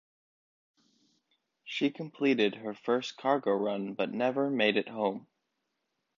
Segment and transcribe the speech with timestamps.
[1.63, 5.27] She completed her first cargo run, but never made it home.